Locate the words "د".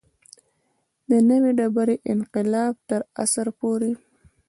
1.09-1.11